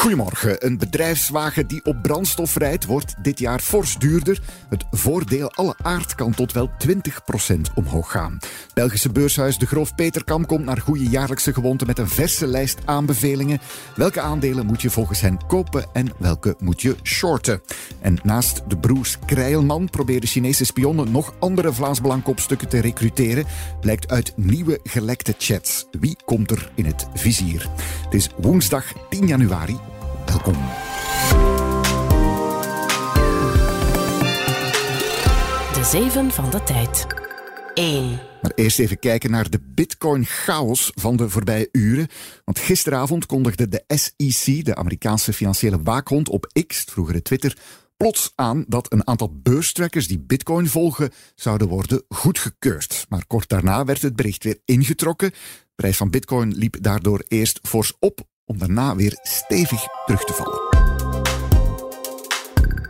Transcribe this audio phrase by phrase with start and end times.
[0.00, 0.66] Goedemorgen.
[0.66, 4.40] Een bedrijfswagen die op brandstof rijdt wordt dit jaar fors duurder.
[4.68, 6.70] Het voordeel alle aard kan tot wel
[7.48, 8.38] 20% omhoog gaan.
[8.74, 13.60] Belgische beurshuis De Groof Peterkam komt naar goede jaarlijkse gewoonte met een verse lijst aanbevelingen.
[13.96, 17.62] Welke aandelen moet je volgens hen kopen en welke moet je shorten?
[18.00, 23.46] En naast de broers Krijlman proberen Chinese spionnen nog andere Vlaams Belangkopstukken te recruteren.
[23.80, 25.86] Blijkt uit nieuwe gelekte chats.
[25.90, 27.68] Wie komt er in het vizier?
[28.04, 29.89] Het is woensdag 10 januari.
[30.30, 30.54] Welkom.
[35.72, 37.06] De Zeven van de Tijd.
[37.74, 38.20] 1.
[38.42, 42.08] Maar eerst even kijken naar de Bitcoin-chaos van de voorbije uren.
[42.44, 47.56] Want gisteravond kondigde de SEC, de Amerikaanse financiële waakhond, op X, vroegere Twitter,
[47.96, 53.06] plots aan dat een aantal beurstrackers die Bitcoin volgen zouden worden goedgekeurd.
[53.08, 55.30] Maar kort daarna werd het bericht weer ingetrokken.
[55.30, 55.36] De
[55.74, 60.89] prijs van Bitcoin liep daardoor eerst fors op om daarna weer stevig terug te vallen.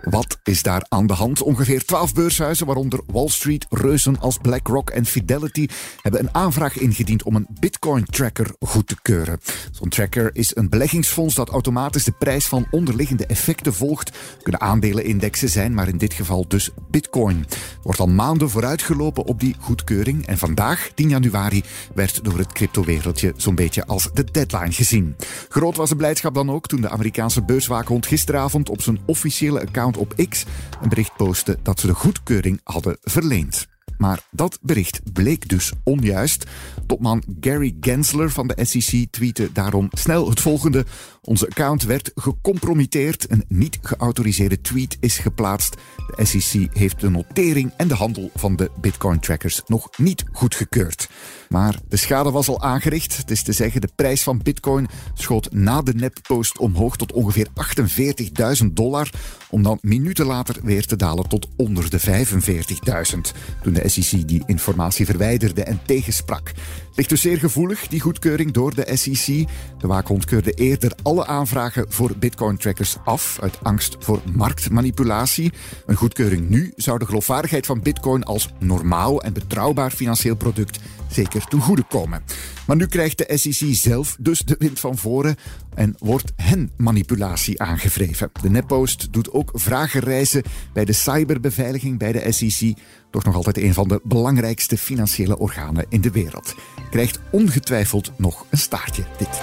[0.03, 1.43] Wat is daar aan de hand?
[1.43, 5.69] Ongeveer 12 beurshuizen, waaronder Wall Street, reuzen als BlackRock en Fidelity,
[6.03, 9.39] hebben een aanvraag ingediend om een Bitcoin-tracker goed te keuren.
[9.71, 14.19] Zo'n tracker is een beleggingsfonds dat automatisch de prijs van onderliggende effecten volgt.
[14.43, 17.47] Kunnen aandelenindexen zijn, maar in dit geval dus Bitcoin.
[17.83, 21.63] Wordt al maanden vooruitgelopen op die goedkeuring en vandaag, 10 januari,
[21.95, 25.17] werd door het cryptowereldje zo'n beetje als de deadline gezien.
[25.49, 29.90] Groot was de blijdschap dan ook toen de Amerikaanse beurswaakhond gisteravond op zijn officiële account
[29.97, 30.45] op X
[30.83, 33.67] een bericht postte dat ze de goedkeuring hadden verleend.
[34.01, 36.45] Maar dat bericht bleek dus onjuist.
[36.87, 40.85] Topman Gary Gensler van de SEC tweette daarom snel het volgende.
[41.31, 43.31] Onze account werd gecompromitteerd.
[43.31, 45.77] Een niet geautoriseerde tweet is geplaatst.
[46.17, 51.09] De SEC heeft de notering en de handel van de Bitcoin-trackers nog niet goedgekeurd.
[51.49, 53.17] Maar de schade was al aangericht.
[53.17, 57.49] Het is te zeggen, de prijs van Bitcoin schoot na de neppost omhoog tot ongeveer
[58.63, 59.11] 48.000 dollar,
[59.51, 63.19] om dan minuten later weer te dalen tot onder de 45.000.
[63.63, 66.53] Toen de SEC die informatie verwijderde en tegensprak.
[66.95, 69.47] Ligt dus zeer gevoelig, die goedkeuring door de SEC.
[69.79, 75.53] De waakhond keurde eerder alle aanvragen voor Bitcoin-trackers af uit angst voor marktmanipulatie.
[75.87, 80.79] Een goedkeuring nu zou de geloofwaardigheid van Bitcoin als normaal en betrouwbaar financieel product
[81.11, 82.23] zeker ten goede komen.
[82.67, 85.37] Maar nu krijgt de SEC zelf dus de wind van voren
[85.75, 88.31] en wordt hen manipulatie aangevreven.
[88.43, 92.77] De Netpost doet ook vragenreizen bij de cyberbeveiliging bij de SEC,
[93.11, 96.55] toch nog altijd een van de belangrijkste financiële organen in de wereld.
[96.91, 99.41] Krijgt ongetwijfeld nog een staartje dit.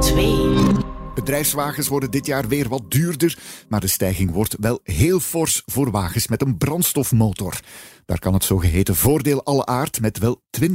[0.00, 0.86] 2.
[1.14, 3.38] Bedrijfswagens worden dit jaar weer wat duurder,
[3.68, 7.60] maar de stijging wordt wel heel fors voor wagens met een brandstofmotor.
[8.04, 10.70] Daar kan het zogeheten voordeel alle aard met wel 20%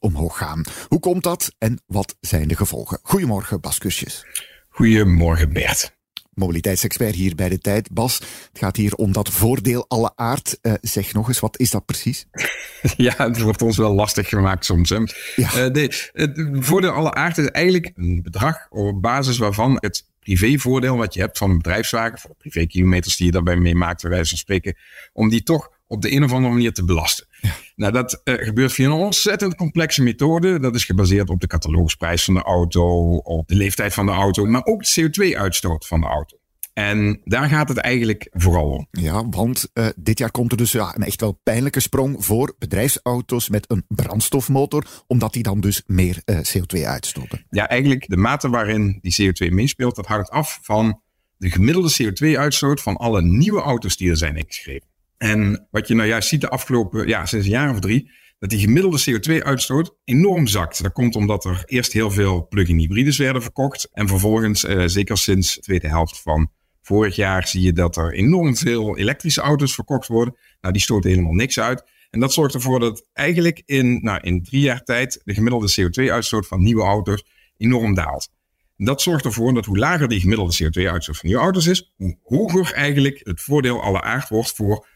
[0.00, 0.64] omhoog gaan.
[0.88, 2.98] Hoe komt dat en wat zijn de gevolgen?
[3.02, 4.26] Goedemorgen, Bas Kusjes.
[4.68, 5.95] Goedemorgen, Bert.
[6.36, 7.92] Mobiliteitsexpert hier bij de tijd.
[7.92, 10.58] Bas, het gaat hier om dat voordeel alle aard.
[10.62, 12.26] Uh, zeg nog eens, wat is dat precies?
[12.96, 14.90] Ja, het wordt ons wel lastig gemaakt soms.
[14.90, 14.96] Hè?
[15.36, 15.66] Ja.
[15.66, 20.96] Uh, de, het voordeel alle aard is eigenlijk een bedrag op basis waarvan het privévoordeel
[20.96, 24.10] wat je hebt van een bedrijfswagen, voor de privékilometers die je daarbij mee maakt, bij
[24.10, 24.76] wijze van spreken,
[25.12, 27.26] om die toch op de een of andere manier te belasten.
[27.40, 27.50] Ja.
[27.76, 30.60] Nou, dat uh, gebeurt via een ontzettend complexe methode.
[30.60, 34.44] Dat is gebaseerd op de catalogusprijs van de auto, op de leeftijd van de auto,
[34.44, 36.36] maar ook de CO2-uitstoot van de auto.
[36.72, 38.86] En daar gaat het eigenlijk vooral om.
[38.90, 42.54] Ja, want uh, dit jaar komt er dus ja, een echt wel pijnlijke sprong voor
[42.58, 47.46] bedrijfsauto's met een brandstofmotor, omdat die dan dus meer uh, CO2 uitstoten.
[47.50, 51.00] Ja, eigenlijk de mate waarin die CO2 meespeelt, dat hangt af van
[51.36, 54.88] de gemiddelde CO2-uitstoot van alle nieuwe auto's die er zijn ingeschreven.
[55.18, 58.50] En wat je nou juist ziet de afgelopen, ja, sinds een jaar of drie, dat
[58.50, 60.82] die gemiddelde CO2-uitstoot enorm zakt.
[60.82, 63.88] Dat komt omdat er eerst heel veel plug-in hybrides werden verkocht.
[63.92, 66.50] En vervolgens, eh, zeker sinds de tweede helft van
[66.82, 70.36] vorig jaar, zie je dat er enorm veel elektrische auto's verkocht worden.
[70.60, 71.84] Nou, die stoten helemaal niks uit.
[72.10, 76.46] En dat zorgt ervoor dat eigenlijk in, nou, in drie jaar tijd de gemiddelde CO2-uitstoot
[76.46, 77.24] van nieuwe auto's
[77.56, 78.28] enorm daalt.
[78.76, 82.72] Dat zorgt ervoor dat hoe lager die gemiddelde CO2-uitstoot van nieuwe auto's is, hoe hoger
[82.72, 84.86] eigenlijk het voordeel alle aard wordt voor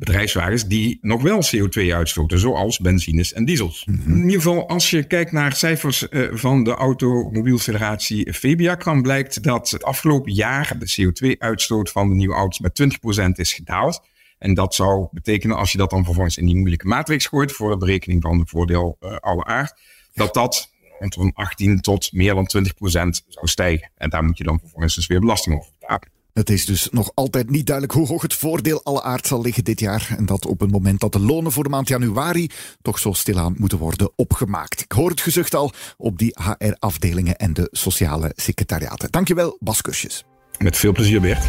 [0.00, 3.84] bedrijfswagens die nog wel CO2 uitstoten, zoals benzines en diesels.
[3.84, 4.10] Mhm.
[4.10, 9.42] In ieder geval, als je kijkt naar cijfers uh, van de Automobielfederatie Febiac, dan blijkt
[9.42, 12.82] dat het afgelopen jaar de CO2-uitstoot van de nieuwe auto's met
[13.26, 14.02] 20% is gedaald.
[14.38, 17.70] En dat zou betekenen, als je dat dan vervolgens in die moeilijke matrix gooit voor
[17.70, 19.80] de berekening van het voordeel uh, alle aard,
[20.14, 23.90] dat dat rond van 18 tot meer dan 20 procent zou stijgen.
[23.96, 26.19] En daar moet je dan vervolgens dus weer belasting over betalen.
[26.40, 29.64] Het is dus nog altijd niet duidelijk hoe hoog het voordeel alle aard zal liggen
[29.64, 30.14] dit jaar.
[30.16, 32.50] En dat op het moment dat de lonen voor de maand januari
[32.82, 34.80] toch zo stilaan moeten worden opgemaakt.
[34.80, 39.10] Ik hoor het gezucht al op die HR-afdelingen en de sociale secretariaten.
[39.10, 40.24] Dankjewel, Bas Kursjes.
[40.58, 41.44] Met veel plezier, Bert.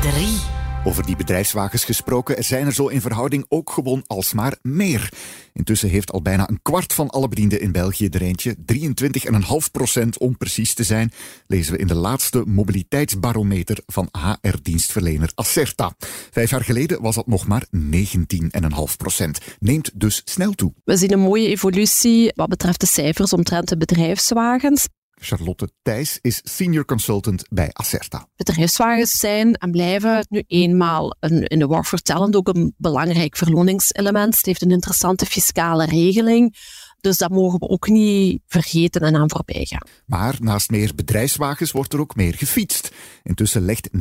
[0.00, 0.61] 3.
[0.84, 5.12] Over die bedrijfswagens gesproken, er zijn er zo in verhouding ook gewoon alsmaar meer.
[5.52, 8.56] Intussen heeft al bijna een kwart van alle bedienden in België er eentje.
[8.56, 11.12] 23,5 procent om precies te zijn,
[11.46, 15.94] lezen we in de laatste mobiliteitsbarometer van HR-dienstverlener Acerta.
[16.30, 19.38] Vijf jaar geleden was dat nog maar 19,5 procent.
[19.58, 20.72] Neemt dus snel toe.
[20.84, 24.86] We zien een mooie evolutie wat betreft de cijfers omtrent de bedrijfswagens.
[25.22, 28.28] Charlotte Thijs is senior consultant bij Acerta.
[28.36, 34.36] Bedrijfswagens zijn en blijven nu eenmaal een, in de war vertellend ook een belangrijk verloningselement.
[34.36, 36.56] Het heeft een interessante fiscale regeling.
[37.02, 39.88] Dus dat mogen we ook niet vergeten en aan voorbij gaan.
[40.06, 42.90] Maar naast meer bedrijfswagens wordt er ook meer gefietst.
[43.22, 43.94] Intussen legt 39%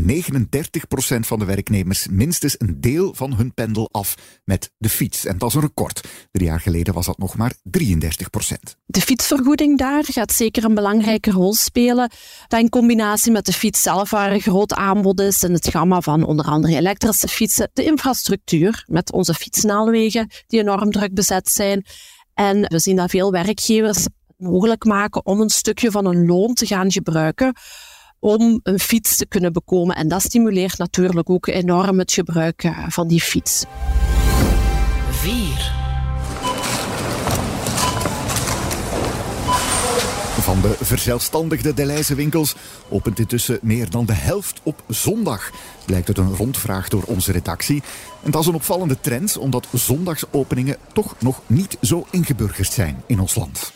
[1.20, 5.26] van de werknemers minstens een deel van hun pendel af met de fiets.
[5.26, 6.02] En dat is een record.
[6.32, 7.82] Drie jaar geleden was dat nog maar 33%.
[8.86, 12.12] De fietsvergoeding daar gaat zeker een belangrijke rol spelen.
[12.48, 16.02] Dat in combinatie met de fiets zelf, waar een groot aanbod is en het gamma
[16.02, 21.86] van onder andere elektrische fietsen, de infrastructuur met onze fietsnaalwegen die enorm druk bezet zijn
[22.34, 24.08] en we zien dat veel werkgevers
[24.38, 27.54] mogelijk maken om een stukje van een loon te gaan gebruiken
[28.20, 29.96] om een fiets te kunnen bekomen.
[29.96, 33.66] En dat stimuleert natuurlijk ook enorm het gebruik eh, van die fiets.
[35.10, 35.81] 4.
[40.52, 42.56] Van de verzelfstandigde Delijze winkels
[42.90, 45.52] opent intussen meer dan de helft op zondag,
[45.86, 47.84] blijkt uit een rondvraag door onze redactie.
[48.24, 53.20] En dat is een opvallende trend, omdat zondagsopeningen toch nog niet zo ingeburgerd zijn in
[53.20, 53.72] ons land.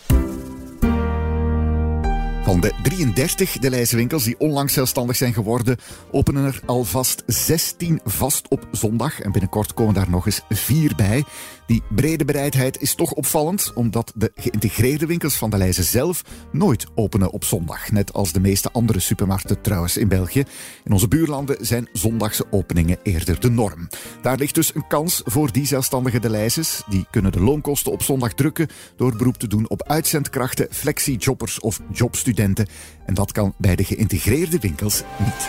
[2.45, 5.78] Van de 33 de winkels die onlangs zelfstandig zijn geworden,
[6.12, 9.21] openen er alvast 16 vast op zondag.
[9.21, 11.24] En binnenkort komen daar nog eens vier bij.
[11.66, 16.86] Die brede bereidheid is toch opvallend, omdat de geïntegreerde winkels van de Leijzen zelf nooit
[16.96, 17.92] openen op zondag.
[17.92, 20.44] Net als de meeste andere supermarkten trouwens in België.
[20.84, 23.88] In onze buurlanden zijn zondagse openingen eerder de norm.
[24.22, 26.84] Daar ligt dus een kans voor die zelfstandige de Leijzes.
[26.90, 31.80] Die kunnen de loonkosten op zondag drukken door beroep te doen op uitzendkrachten, flexi-jobbers of
[31.92, 32.68] jobstudenten.
[33.06, 35.48] En dat kan bij de geïntegreerde winkels niet.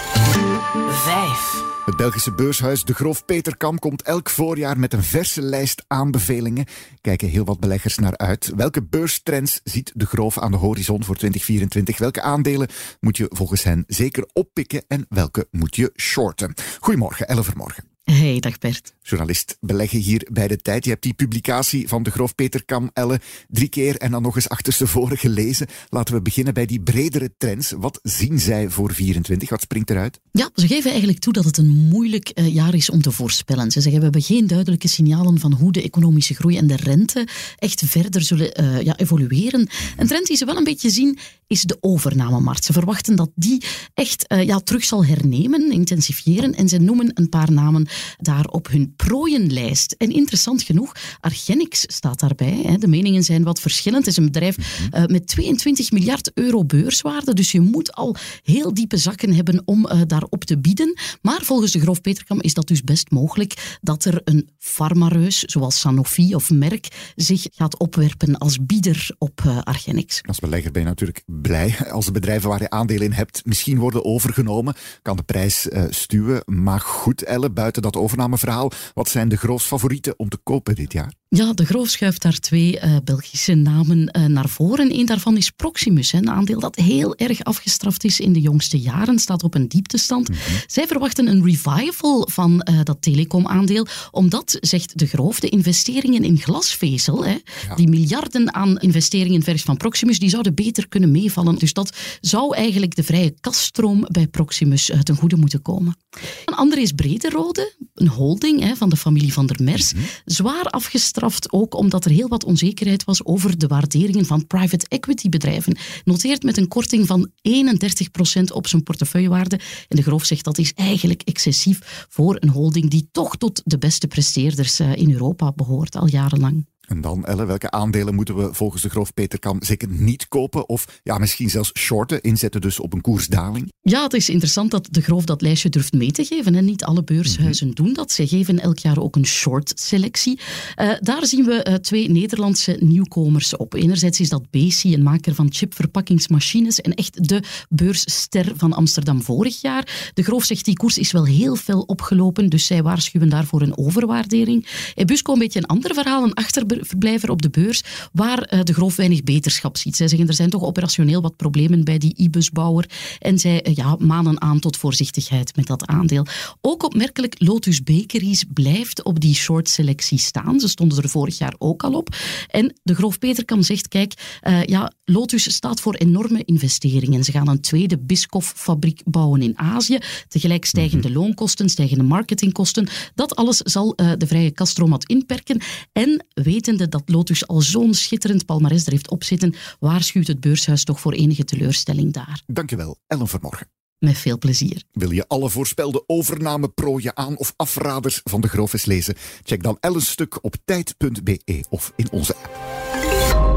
[0.90, 1.64] 5.
[1.86, 6.64] Het Belgische beurshuis De Groof Peterkam komt elk voorjaar met een verse lijst aanbevelingen.
[7.00, 8.52] Kijken heel wat beleggers naar uit.
[8.56, 11.98] Welke beurstrends ziet De Groof aan de horizon voor 2024?
[11.98, 12.68] Welke aandelen
[13.00, 16.54] moet je volgens hen zeker oppikken en welke moet je shorten?
[16.80, 17.95] Goedemorgen, Elle Vermorgen.
[18.12, 18.94] Hey, dag Bert.
[19.02, 20.84] Journalist beleggen hier bij de tijd.
[20.84, 24.34] Je hebt die publicatie van de Groof Peter Kam Elle drie keer en dan nog
[24.34, 25.66] eens achterstevoren gelezen.
[25.88, 27.70] Laten we beginnen bij die bredere trends.
[27.70, 29.48] Wat zien zij voor 24?
[29.48, 30.20] Wat springt eruit?
[30.30, 33.70] Ja, ze geven eigenlijk toe dat het een moeilijk uh, jaar is om te voorspellen.
[33.70, 37.28] Ze zeggen we hebben geen duidelijke signalen van hoe de economische groei en de rente
[37.58, 39.68] echt verder zullen uh, ja, evolueren.
[39.96, 42.64] Een trend die ze wel een beetje zien is de overnamemarkt.
[42.64, 43.64] Ze verwachten dat die
[43.94, 48.68] echt uh, ja, terug zal hernemen, intensifiëren en ze noemen een paar namen daar op
[48.68, 49.94] hun prooienlijst.
[49.98, 52.60] En interessant genoeg, Argenix staat daarbij.
[52.62, 52.76] Hè.
[52.76, 54.04] De meningen zijn wat verschillend.
[54.04, 54.56] Het is een bedrijf
[54.94, 59.86] uh, met 22 miljard euro beurswaarde, dus je moet al heel diepe zakken hebben om
[59.86, 60.98] uh, daarop te bieden.
[61.22, 65.80] Maar volgens de Groof Peterkam is dat dus best mogelijk dat er een farmareus, zoals
[65.80, 70.20] Sanofi of Merck, zich gaat opwerpen als bieder op Argenix.
[70.22, 73.78] Als belegger ben je natuurlijk blij als de bedrijven waar je aandelen in hebt misschien
[73.78, 74.74] worden overgenomen.
[75.02, 76.42] Kan de prijs stuwen.
[76.44, 80.92] Maar goed, Elle, buiten dat overnameverhaal, wat zijn de grootste favorieten om te kopen dit
[80.92, 81.12] jaar?
[81.28, 84.94] Ja, de Groof schuift daar twee uh, Belgische namen uh, naar voren.
[84.94, 89.18] Eén daarvan is Proximus, een aandeel dat heel erg afgestraft is in de jongste jaren,
[89.18, 90.28] staat op een dieptestand.
[90.28, 90.56] Mm -hmm.
[90.66, 96.38] Zij verwachten een revival van uh, dat telecomaandeel, omdat, zegt de Groof, de investeringen in
[96.38, 97.36] glasvezel, hè,
[97.68, 97.74] ja.
[97.74, 101.58] die miljarden aan investeringen vers van Proximus, die zouden beter kunnen meevallen.
[101.58, 105.96] Dus dat zou eigenlijk de vrije kaststroom bij Proximus ten goede moeten komen.
[106.44, 110.08] Een andere is Brederode, een holding hè, van de familie van der Mers, mm -hmm.
[110.24, 115.28] zwaar afgestraft ook omdat er heel wat onzekerheid was over de waarderingen van private equity
[115.28, 115.76] bedrijven.
[116.04, 119.60] Noteert met een korting van 31% op zijn portefeuillewaarde.
[119.88, 123.78] En de Groof zegt dat is eigenlijk excessief voor een holding die toch tot de
[123.78, 126.66] beste presteerders in Europa behoort al jarenlang.
[126.86, 131.00] En dan, Elle, welke aandelen moeten we volgens de Groof Peterkam zeker niet kopen of
[131.02, 133.72] ja, misschien zelfs shorten, inzetten dus op een koersdaling?
[133.80, 136.54] Ja, het is interessant dat de Groof dat lijstje durft mee te geven.
[136.54, 138.12] En niet alle beurshuizen doen dat.
[138.12, 140.40] Ze geven elk jaar ook een short-selectie.
[140.80, 143.74] Uh, daar zien we uh, twee Nederlandse nieuwkomers op.
[143.74, 149.60] Enerzijds is dat Besi, een maker van chipverpakkingsmachines en echt de beursster van Amsterdam vorig
[149.60, 150.10] jaar.
[150.14, 153.78] De Groof zegt die koers is wel heel veel opgelopen, dus zij waarschuwen daarvoor een
[153.78, 154.66] overwaardering.
[154.94, 156.34] Ebusco een beetje een ander verhaal, een
[156.76, 159.96] achterverblijver op de beurs, waar uh, de Groof weinig beterschap ziet.
[159.96, 164.40] Zij zeggen er zijn toch operationeel wat problemen bij die e-busbouwer en zij ja, manen
[164.40, 166.26] aan tot voorzichtigheid met dat aandeel.
[166.60, 170.60] Ook opmerkelijk, Lotus Bakeries blijft op die short selectie staan.
[170.60, 172.16] Ze stonden er vorig jaar ook al op.
[172.50, 177.24] En de Groof Peterkam zegt, kijk, uh, ja, Lotus staat voor enorme investeringen.
[177.24, 179.98] Ze gaan een tweede Biscoff-fabriek bouwen in Azië.
[180.28, 181.18] Tegelijk stijgende mhm.
[181.18, 182.88] loonkosten, stijgende marketingkosten.
[183.14, 185.60] Dat alles zal uh, de vrije kaststroom inperken.
[185.92, 186.26] En
[186.66, 191.12] wetende dat Lotus al zo'n schitterend palmares er heeft opzitten, waarschuwt het beurshuis toch voor
[191.12, 192.42] enige teleurstelling daar.
[192.46, 193.70] Dankjewel, Ellen Vermorgen.
[193.98, 194.82] Met veel plezier.
[194.92, 199.14] Wil je alle voorspelde overnameprooien aan- of afraders van de Groof lezen?
[199.42, 202.85] Check dan Ellen's stuk op tijd.be of in onze app.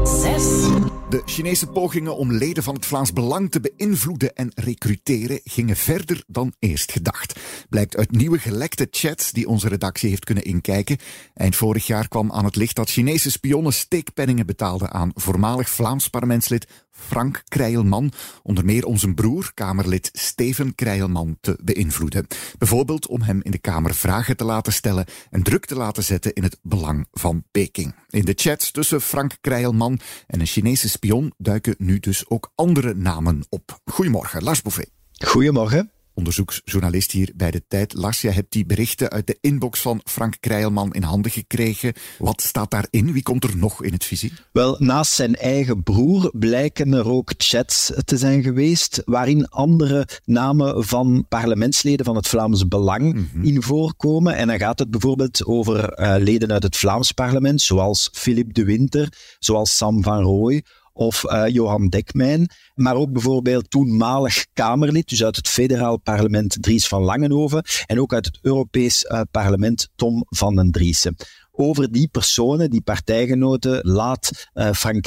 [0.04, 0.70] 6.
[1.10, 6.22] De Chinese pogingen om leden van het Vlaams Belang te beïnvloeden en recruteren gingen verder
[6.26, 7.40] dan eerst gedacht.
[7.68, 10.96] Blijkt uit nieuwe gelekte chats die onze redactie heeft kunnen inkijken.
[11.34, 16.08] Eind vorig jaar kwam aan het licht dat Chinese spionnen steekpenningen betaalden aan voormalig Vlaams
[16.08, 16.66] parlementslid
[17.06, 22.26] Frank Krijlman, onder meer om zijn broer, Kamerlid Steven Krijlman, te beïnvloeden.
[22.58, 26.32] Bijvoorbeeld om hem in de Kamer vragen te laten stellen en druk te laten zetten
[26.32, 27.94] in het belang van Peking.
[28.08, 32.94] In de chats tussen Frank Krijlman en een Chinese spion duiken nu dus ook andere
[32.94, 33.80] namen op.
[33.84, 34.90] Goedemorgen, Lars Bouvet.
[35.12, 35.90] Goedemorgen
[36.20, 37.92] onderzoeksjournalist hier bij de Tijd.
[37.92, 41.92] Lars, je hebt die berichten uit de inbox van Frank Krijlman in handen gekregen.
[42.18, 43.12] Wat staat daarin?
[43.12, 44.46] Wie komt er nog in het vizier?
[44.52, 50.84] Wel, naast zijn eigen broer blijken er ook chats te zijn geweest waarin andere namen
[50.84, 53.44] van parlementsleden van het Vlaams Belang mhm.
[53.44, 54.36] in voorkomen.
[54.36, 58.64] En dan gaat het bijvoorbeeld over uh, leden uit het Vlaams parlement, zoals Philippe de
[58.64, 65.24] Winter, zoals Sam van Rooij of uh, Johan Dekmijn, maar ook bijvoorbeeld toenmalig Kamerlid, dus
[65.24, 70.24] uit het federaal parlement Dries van Langenhoven en ook uit het Europees uh, parlement Tom
[70.28, 71.16] van den Driessen
[71.60, 75.06] over die personen, die partijgenoten, laat uh, Frank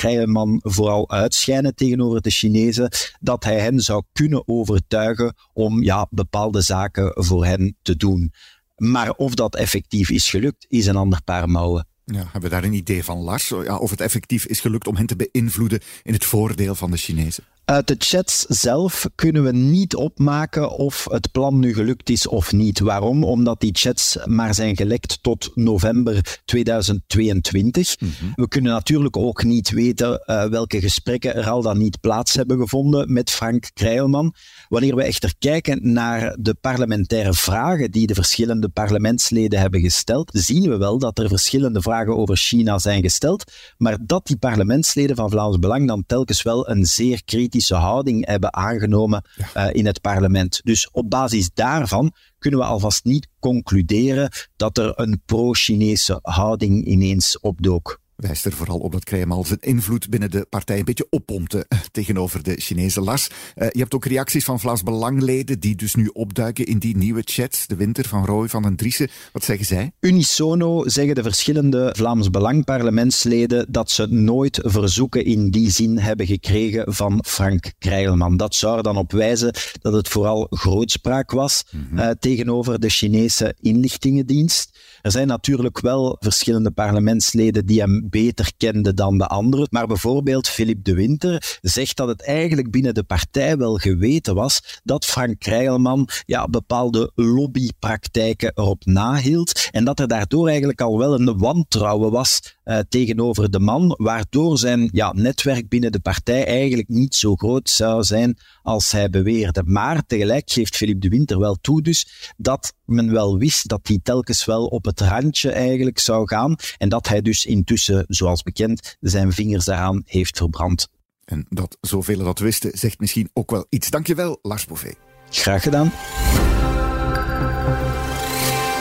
[0.60, 7.12] vooral uitschijnen tegenover de Chinezen dat hij hen zou kunnen overtuigen om ja, bepaalde zaken
[7.24, 8.34] voor hen te doen.
[8.76, 11.88] Maar of dat effectief is gelukt, is een ander paar mouwen.
[12.06, 13.52] Ja, hebben we daar een idee van, Lars?
[13.52, 17.44] Of het effectief is gelukt om hen te beïnvloeden in het voordeel van de Chinezen?
[17.66, 22.52] Uit de chats zelf kunnen we niet opmaken of het plan nu gelukt is of
[22.52, 22.80] niet.
[22.80, 23.24] Waarom?
[23.24, 28.00] Omdat die chats maar zijn gelekt tot november 2022.
[28.00, 28.12] Mhm.
[28.36, 32.58] We kunnen natuurlijk ook niet weten uh, welke gesprekken er al dan niet plaats hebben
[32.58, 34.36] gevonden met Frank Krijlman.
[34.70, 40.70] Wanneer we echter kijken naar de parlementaire vragen die de verschillende parlementsleden hebben gesteld, zien
[40.70, 45.30] we wel dat er verschillende vragen over China zijn gesteld, maar dat die parlementsleden van
[45.30, 49.26] Vlaams Belang dan telkens wel een zeer kritische kritische houding hebben aangenomen
[49.58, 50.62] uh, in het parlement.
[50.64, 57.40] Dus op basis daarvan kunnen we alvast niet concluderen dat er een pro-Chinese houding ineens
[57.40, 61.66] opdook wijst er vooral op dat Krijmal zijn invloed binnen de partij een beetje oppompte
[61.68, 63.30] eh, tegenover de Chinese Lars.
[63.56, 67.22] Uh, je hebt ook reacties van Vlaams Belangleden die dus nu opduiken in die nieuwe
[67.26, 67.68] chats.
[67.68, 69.10] De winter van Roy van den Driessen.
[69.32, 69.92] Wat zeggen zij?
[70.00, 76.26] Unisono zeggen de verschillende Vlaams Belang parlementsleden dat ze nooit verzoeken in die zin hebben
[76.26, 78.38] gekregen van Frank Krijlman.
[78.38, 82.00] Dat zou er dan op wijzen dat het vooral grootspraak was mm -hmm.
[82.00, 84.80] uh, tegenover de Chinese inlichtingendienst.
[85.02, 89.68] Er zijn natuurlijk wel verschillende parlementsleden die hem beter kenden dan de anderen.
[89.70, 94.82] Maar bijvoorbeeld Philippe de Winter zegt dat het eigenlijk binnen de partij wel geweten was
[94.84, 99.70] dat Frank Krijlman ja, bepaalde lobbypraktijken erop nahield.
[99.72, 104.58] En dat er daardoor eigenlijk al wel een wantrouwen was uh, tegenover de man, waardoor
[104.58, 109.64] zijn ja, netwerk binnen de partij eigenlijk niet zo groot zou zijn als hij beweerde.
[109.66, 114.00] Maar tegelijk geeft Philippe de Winter wel toe dus dat men wel wist dat hij
[114.04, 118.98] telkens wel op het randje eigenlijk zou gaan en dat hij dus intussen, zoals bekend,
[119.00, 120.88] zijn vingers daaraan heeft verbrand.
[121.26, 123.90] En dat zoveel dat wisten, zegt misschien ook wel iets.
[123.90, 124.98] Dankjewel, Lars Bouvet.
[125.30, 125.92] Graag gedaan.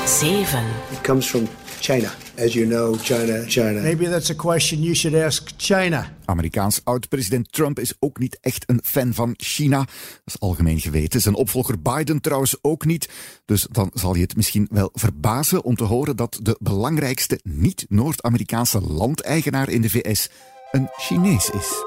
[0.07, 0.65] 7.
[0.91, 1.49] It comes from
[1.81, 2.11] China.
[2.39, 3.81] As you know, China, China.
[3.81, 6.17] Maybe that's a question you should ask China.
[6.25, 9.79] Amerikaans oud-president Trump is ook niet echt een fan van China.
[9.79, 9.89] Dat
[10.25, 11.21] is algemeen geweten.
[11.21, 13.09] Zijn opvolger Biden trouwens ook niet.
[13.45, 18.81] Dus dan zal je het misschien wel verbazen om te horen dat de belangrijkste niet-Noord-Amerikaanse
[18.81, 20.29] landeigenaar in de VS
[20.71, 21.85] een Chinees is.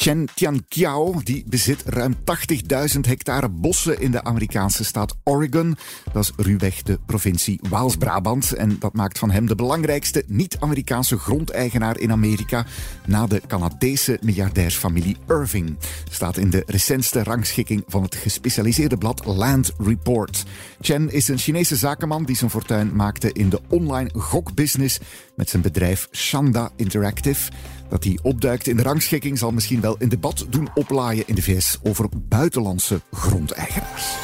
[0.00, 5.76] Chen Tianqiao die bezit ruim 80.000 hectare bossen in de Amerikaanse staat Oregon.
[6.12, 8.52] Dat is ruwweg de provincie Waals-Brabant.
[8.52, 12.66] En dat maakt van hem de belangrijkste niet-Amerikaanse grondeigenaar in Amerika.
[13.06, 15.76] Na de Canadese miljardairsfamilie Irving.
[16.10, 20.44] Staat in de recentste rangschikking van het gespecialiseerde blad Land Report.
[20.80, 24.98] Chen is een Chinese zakenman die zijn fortuin maakte in de online gokbusiness
[25.36, 27.50] met zijn bedrijf Shanda Interactive.
[27.90, 31.42] Dat hij opduikt in de rangschikking zal misschien wel een debat doen oplaaien in de
[31.42, 34.14] VS over buitenlandse grondeigenaars.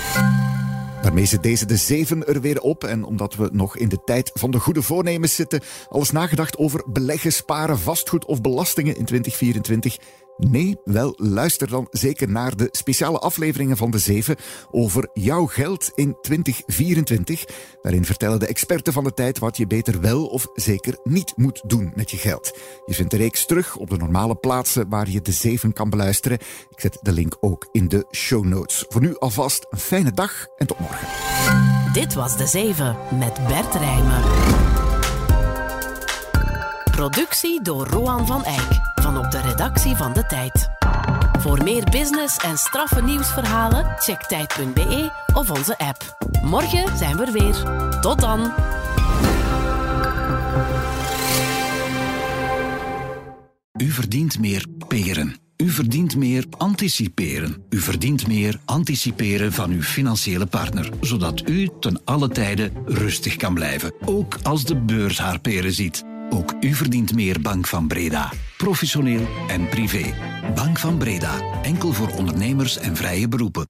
[1.03, 2.85] Daarmee zit deze de zeven er weer op.
[2.85, 6.85] En omdat we nog in de tijd van de goede voornemens zitten, alles nagedacht over
[6.87, 9.99] beleggen, sparen, vastgoed of belastingen in 2024.
[10.39, 14.37] Nee, wel luister dan zeker naar de speciale afleveringen van de Zeven
[14.71, 17.45] over jouw geld in 2024.
[17.83, 21.63] Daarin vertellen de experten van de tijd wat je beter wel of zeker niet moet
[21.67, 22.59] doen met je geld.
[22.87, 26.39] Je vindt de reeks terug op de normale plaatsen waar je de Zeven kan beluisteren.
[26.71, 28.85] Ik zet de link ook in de show notes.
[28.89, 31.09] Voor nu alvast een fijne dag en tot morgen.
[31.93, 34.23] Dit was de Zeven met Bert Rijmen.
[36.91, 40.69] Productie door Roan van Eyck van op de redactie van De Tijd.
[41.39, 46.17] Voor meer business en straffe nieuwsverhalen, check tijd.be of onze app.
[46.43, 47.55] Morgen zijn we er weer.
[48.01, 48.53] Tot dan!
[53.79, 55.37] U verdient meer peren.
[55.57, 57.65] U verdient meer anticiperen.
[57.71, 63.55] U verdient meer anticiperen van uw financiële partner, zodat u ten alle tijde rustig kan
[63.55, 66.05] blijven, ook als de beurs haar peren ziet.
[66.31, 68.33] Ook u verdient meer Bank van Breda.
[68.57, 70.15] Professioneel en privé.
[70.55, 71.63] Bank van Breda.
[71.63, 73.69] Enkel voor ondernemers en vrije beroepen.